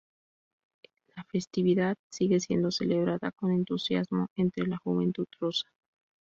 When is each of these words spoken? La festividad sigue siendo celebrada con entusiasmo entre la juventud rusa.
La 1.15 1.23
festividad 1.25 1.95
sigue 2.09 2.39
siendo 2.39 2.71
celebrada 2.71 3.31
con 3.33 3.51
entusiasmo 3.51 4.29
entre 4.35 4.65
la 4.65 4.77
juventud 4.79 5.27
rusa. 5.39 5.69